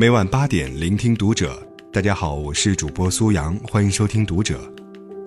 [0.00, 1.60] 每晚八点，聆听读者。
[1.92, 4.60] 大家好，我是主播苏阳，欢迎收听读者。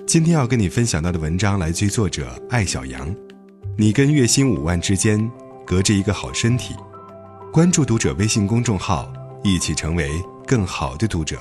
[0.08, 3.13] 今天要跟你分享到的文章来自于作者艾小羊。
[3.78, 5.29] 你跟月薪五万之间，
[5.65, 6.73] 隔着一个好身体。
[7.52, 9.12] 关注读者微信公众号，
[9.44, 10.10] 一起成为
[10.48, 11.38] 更好的读者。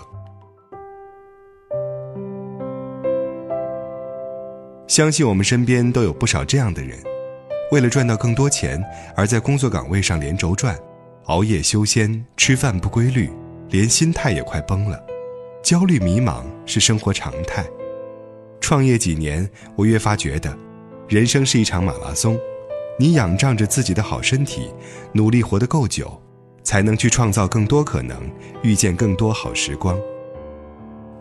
[4.89, 6.99] 相信我们身边都有不少这样的人，
[7.71, 8.83] 为了赚到更多钱，
[9.15, 10.77] 而在工作岗位上连轴转，
[11.31, 13.31] 熬夜修仙，吃饭不规律，
[13.69, 15.01] 连心态也快崩了，
[15.63, 17.65] 焦虑迷茫是生活常态。
[18.61, 20.53] 创业几年，我越发觉得，
[21.09, 22.37] 人生是一场马拉松，
[22.99, 24.75] 你仰仗着自己的好身体，
[25.13, 26.21] 努力活得够久，
[26.65, 28.21] 才能去创造更多可能，
[28.65, 29.97] 遇见更多好时光。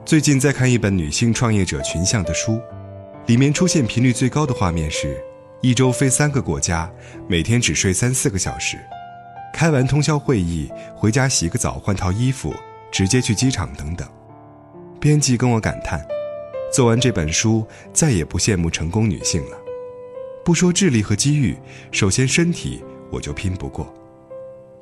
[0.04, 2.60] 最近在看一本女性创业者群像的书。
[3.28, 5.24] 里面出现频率最高的画面是，
[5.62, 6.92] 一周飞三个国家，
[7.28, 8.76] 每天只睡三四个小时，
[9.54, 12.54] 开完通宵会议回家洗个澡换套衣服，
[12.92, 14.08] 直接去机场等等。
[15.00, 16.06] 编辑跟我感叹，
[16.74, 19.58] 做完这本书再也不羡慕成功女性了。
[20.44, 21.58] 不说智力和机遇，
[21.92, 23.94] 首先身体我就拼不过。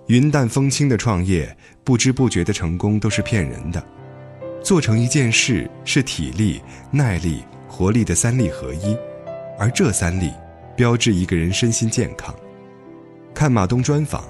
[0.07, 3.83] 云淡风轻的创业，不知不觉的成功都是骗人的。
[4.63, 7.43] 做成一件事是体力、耐力。
[7.69, 8.97] 活力的三力合一，
[9.59, 10.31] 而这三力
[10.75, 12.33] 标志一个人身心健康。
[13.35, 14.23] 看马东专访，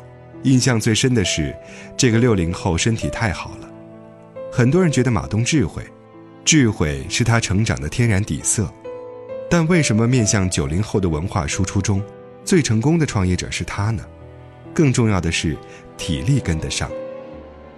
[0.43, 1.55] 印象最深的是
[1.95, 3.69] 这个六零后身体太好了。
[4.51, 5.83] 很多人觉得马东智慧，
[6.45, 8.71] 智慧是他成长的天然底色。
[9.49, 12.01] 但为什么面向九零后的文化输出中，
[12.43, 14.03] 最成功的创业者是他呢？
[14.73, 15.57] 更重要的是
[15.97, 16.89] 体力跟得上。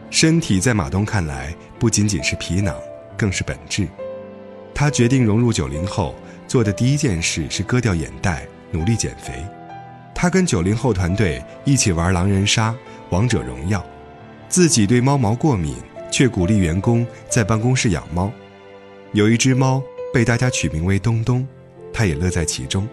[0.10, 2.76] 身体在马东看来不仅仅是皮囊，
[3.16, 3.88] 更是本质。
[4.74, 6.16] 他决定融入九零后，
[6.48, 9.34] 做的第一件事是割掉眼袋，努力减肥。
[10.22, 12.76] 他跟九零后团队一起玩狼人杀、
[13.10, 13.82] 王者荣耀，
[14.50, 15.74] 自己对猫毛过敏，
[16.12, 18.30] 却鼓励员工在办公室养猫。
[19.14, 19.82] 有一只猫
[20.14, 21.48] 被大家取名为东东，
[21.94, 22.86] 他也乐在其中。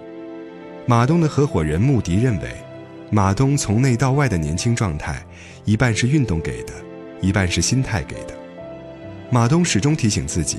[0.87, 2.49] 马东的合伙人穆迪认为，
[3.11, 5.21] 马东从内到外的年轻状态，
[5.65, 6.73] 一半是运动给的，
[7.21, 8.35] 一半是心态给的。
[9.31, 10.59] 马东始终提醒自己。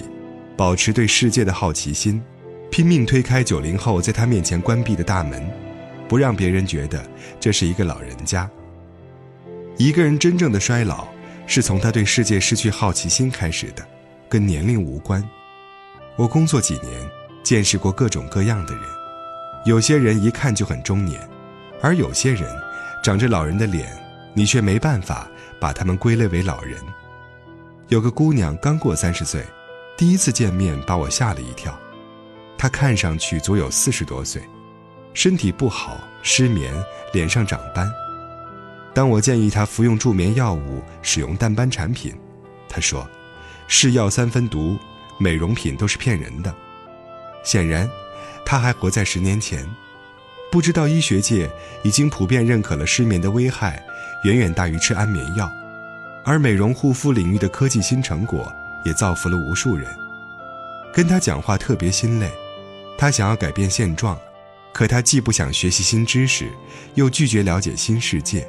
[0.57, 2.22] 保持对世界的好奇心，
[2.69, 5.50] 拼命推开九零后在他面前关闭的大门，
[6.07, 7.03] 不让别人觉得
[7.40, 8.50] 这是一个老人家。
[9.78, 11.07] 一个人真正的衰老，
[11.45, 13.85] 是从他对世界失去好奇心开始的，
[14.28, 15.23] 跟年龄无关。
[16.16, 17.09] 我工作几年，
[17.44, 18.84] 见识过各种各样的人，
[19.66, 21.19] 有些人一看就很中年，
[21.81, 22.44] 而有些人
[23.03, 23.88] 长着老人的脸，
[24.34, 25.28] 你却没办法
[25.59, 26.79] 把他们归类为老人。
[27.89, 29.44] 有个姑娘刚过三十岁。
[29.95, 31.75] 第一次见面把我吓了一跳，
[32.56, 34.39] 她看上去足有四十多岁，
[35.17, 36.72] 身体不好，失眠，
[37.11, 37.91] 脸上长斑。
[38.94, 42.13] 当我建议他服用助眠药物，使用淡斑产品，
[42.69, 43.09] 他说
[43.67, 44.77] ：“是药三分毒，
[45.17, 46.53] 美容品都是骗人的。”
[47.44, 47.89] 显然，
[48.45, 49.67] 他还活在十年前，
[50.51, 51.50] 不知道医学界
[51.81, 53.83] 已经普遍认可了失眠的危害
[54.23, 55.50] 远远大于吃安眠药，
[56.23, 58.53] 而美容护肤领域的科技新成果。
[58.85, 59.89] 也造福了无数人。
[60.94, 62.31] 跟他讲话特别心累，
[63.00, 64.16] 他想要改变现状，
[64.77, 66.51] 可他既不想学习新知识，
[66.93, 68.47] 又拒绝了解新世界，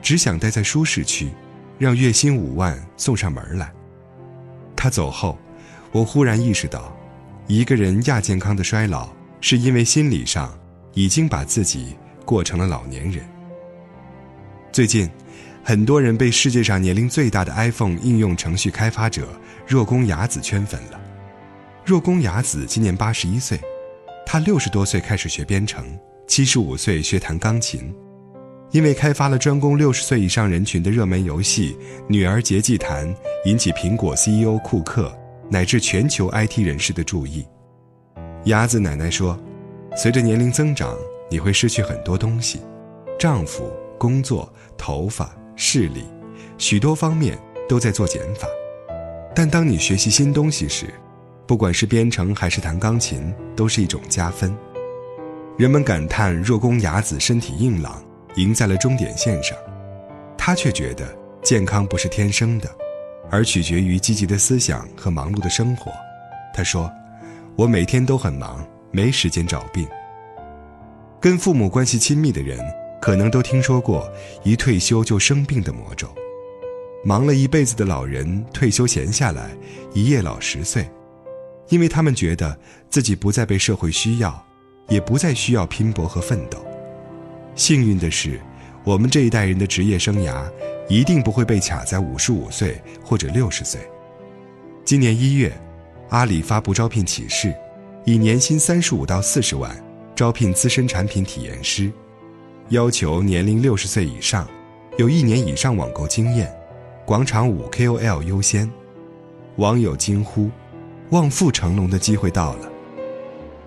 [0.00, 1.32] 只想待在舒适区，
[1.80, 3.72] 让月薪五万送上门来。
[4.76, 5.36] 他走后，
[5.90, 6.96] 我忽然意识到，
[7.48, 9.08] 一个人亚健康的衰老，
[9.40, 10.56] 是因为心理上
[10.92, 13.28] 已经把自己过成了老年人。
[14.70, 15.10] 最近。
[15.66, 19.26] 很多人被世界上年龄最大的 iPhone 应用程序开发者
[19.66, 21.00] 若宫雅子圈粉了。
[21.86, 23.58] 若宫雅子今年八十一岁，
[24.26, 25.84] 她六十多岁开始学编程，
[26.26, 27.94] 七十五岁学弹钢琴。
[28.70, 31.76] 因为开发了专攻六十岁以上人群的热门游戏
[32.08, 33.08] 《女儿节祭坛》，
[33.44, 35.16] 引起苹果 CEO 库克
[35.48, 37.46] 乃至全球 IT 人士的注意。
[38.46, 39.38] 鸭子奶奶说
[39.96, 40.96] ：“随着年龄增长，
[41.30, 42.60] 你会失去很多东西，
[43.16, 46.02] 丈夫、工作、头发。”视力，
[46.58, 48.48] 许多方面都在做减法，
[49.36, 50.86] 但当你学习新东西时，
[51.46, 54.56] 不管是编程还是弹钢琴，都是一种加分。
[55.56, 58.02] 人们感叹若宫雅子身体硬朗，
[58.36, 59.56] 赢在了终点线上，
[60.36, 61.06] 她却觉得
[61.42, 62.68] 健康不是天生的，
[63.30, 65.92] 而取决于积极的思想和忙碌的生活。
[66.54, 66.90] 她说
[67.56, 69.86] ：“我每天都很忙，没时间找病。”
[71.20, 72.58] 跟父母关系亲密的人。
[73.02, 74.10] 可能都听说过
[74.44, 76.08] 一退休就生病的魔咒，
[77.04, 79.50] 忙了一辈子的老人退休闲下来，
[79.92, 80.88] 一夜老十岁，
[81.68, 82.58] 因为他们觉得
[82.90, 84.44] 自己不再被社会需要，
[84.88, 86.64] 也不再需要拼搏和奋斗。
[87.54, 88.40] 幸运的是，
[88.84, 90.44] 我们这一代人的职业生涯
[90.88, 93.80] 一定不会被卡在五十五岁或者六十岁。
[94.84, 95.52] 今年一月，
[96.10, 97.54] 阿里发布招聘启事，
[98.04, 99.74] 以年薪三十五到四十万
[100.14, 101.90] 招聘资深产品体验师，
[102.68, 104.46] 要求年龄六十岁以上，
[104.98, 106.54] 有一年以上网购经验，
[107.06, 108.70] 广场舞 KOL 优先。
[109.56, 110.50] 网友惊呼
[111.14, 112.68] ：“望父成龙的机会到了！”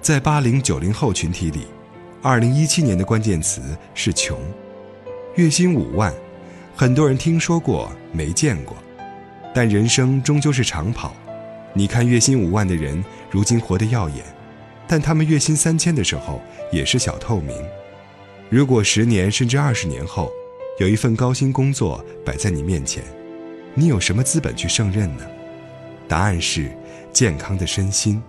[0.02, 1.66] 在八零九零后群体里，
[2.22, 3.62] 二零一七年的关键词
[3.94, 4.38] 是“穷”。
[5.36, 6.14] 月薪五万，
[6.76, 8.76] 很多人听说过没见过，
[9.56, 11.16] 但人生终究是长跑。
[11.74, 13.02] 你看月薪五万的人，
[13.32, 14.26] 如今活得耀眼，
[14.86, 17.56] 但他们月薪三千的时候也是小透明。
[18.50, 20.30] 如果十年甚至二十年后，
[20.80, 23.04] 有一份高薪工作摆在你面前，
[23.74, 25.24] 你有什么资本去胜任呢？
[26.07, 26.71] 答案是
[27.12, 28.21] 健康的身心。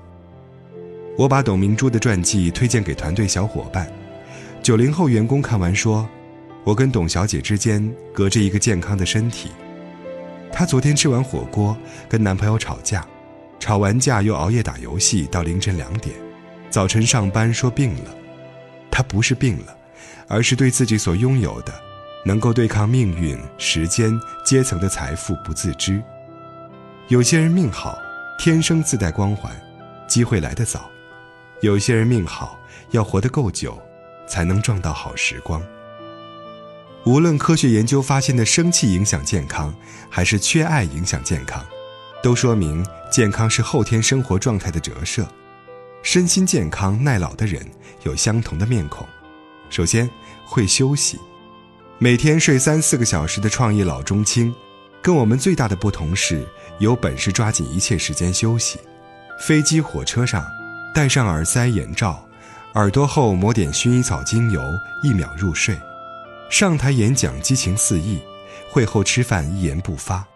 [1.16, 3.90] 我把董明珠的传记推荐给团队小伙伴，
[4.62, 6.08] 九零后员工看完说。
[6.64, 9.52] 我跟董小姐之间隔着一个健康的身体。
[10.52, 11.74] 她昨天吃完火锅，
[12.06, 13.06] 跟男朋友吵架，
[13.58, 16.14] 吵完架又熬夜打游戏到凌晨两点，
[16.68, 18.14] 早晨上班说病了。
[18.90, 19.74] 她不是病了，
[20.26, 21.72] 而是对自己所拥有的，
[22.26, 24.12] 能够对抗命运、时间、
[24.44, 26.02] 阶层的财富不自知。
[27.08, 27.98] 有些人命好，
[28.38, 29.50] 天生自带光环，
[30.06, 30.80] 机会来得早；
[31.62, 32.60] 有些人命好，
[32.90, 33.80] 要活得够久，
[34.28, 35.62] 才能撞到好时光。
[37.06, 39.74] 无论科学研究发现的生气影响健康，
[40.10, 41.64] 还是缺爱影响健康，
[42.22, 45.26] 都说明健康是后天生活状态的折射。
[46.02, 47.66] 身心健康耐老的人
[48.02, 49.06] 有相同的面孔。
[49.70, 50.08] 首先
[50.44, 51.18] 会休息，
[51.96, 54.54] 每天睡三四个小时的创业老中青，
[55.00, 56.46] 跟我们最大的不同是
[56.78, 58.78] 有本事抓紧一切时间休息。
[59.40, 60.44] 飞机火车上
[60.94, 62.26] 戴上耳塞眼罩，
[62.74, 64.62] 耳朵后抹点薰衣草精油，
[65.02, 65.78] 一秒入睡。
[66.50, 68.18] 上台演讲激情四溢，
[68.70, 70.26] 会后吃饭一言不发，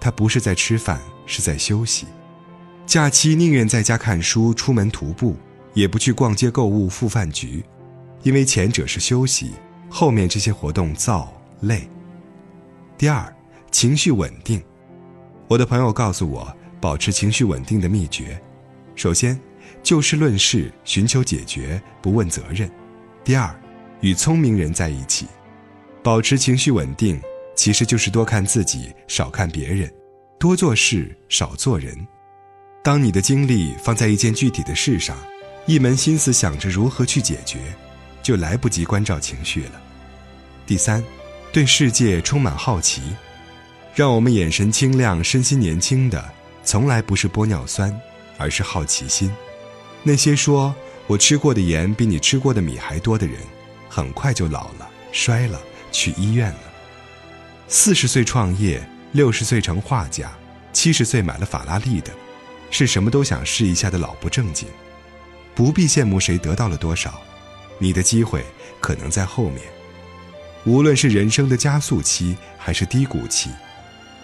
[0.00, 2.06] 他不是在吃饭，是在休息。
[2.86, 5.36] 假期宁愿在家看书、出门徒步，
[5.72, 7.64] 也不去逛街购物、赴饭局，
[8.22, 9.52] 因为前者是休息，
[9.88, 11.26] 后面这些活动燥
[11.60, 11.88] 累。
[12.98, 13.34] 第二，
[13.70, 14.62] 情绪稳定。
[15.46, 18.40] 我的朋友告诉我，保持情绪稳定的秘诀：
[18.94, 19.38] 首先，
[19.82, 22.66] 就事论事，寻求解决，不问责任；
[23.22, 23.54] 第二，
[24.00, 25.26] 与聪明人在一起。
[26.02, 27.20] 保持情绪稳定，
[27.54, 29.92] 其实就是多看自己，少看别人，
[30.38, 31.94] 多做事，少做人。
[32.82, 35.16] 当你的精力放在一件具体的事上，
[35.66, 37.58] 一门心思想着如何去解决，
[38.22, 39.82] 就来不及关照情绪了。
[40.66, 41.04] 第三，
[41.52, 43.02] 对世界充满好奇，
[43.94, 46.32] 让我们眼神清亮、身心年轻的，
[46.64, 47.96] 从来不是玻尿酸，
[48.36, 49.30] 而是好奇心。
[50.02, 50.74] 那些说
[51.06, 53.36] 我吃过的盐比你吃过的米还多的人，
[53.88, 55.60] 很快就老了，衰了。
[55.92, 56.58] 去医院了。
[57.68, 60.28] 四十岁创业，六十岁成画家，
[60.72, 62.10] 七十岁买了法拉利的，
[62.68, 64.68] 是什么都想试一下的老不正经。
[65.54, 67.22] 不必羡慕谁得到了多少，
[67.78, 68.44] 你的机会
[68.80, 69.60] 可能在后面。
[70.64, 73.50] 无论是人生的加速期还是低谷期，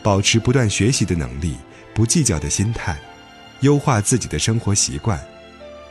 [0.02, 1.56] 保持不断学习的能力，
[1.94, 2.98] 不计较的心态，
[3.60, 5.20] 优化自己的生活习惯。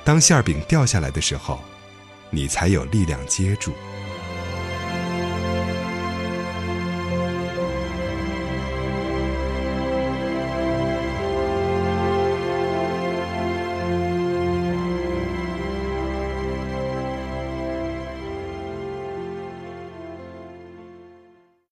[0.03, 1.59] 当馅儿饼掉下来的时候，
[2.29, 3.73] 你才有力量接住。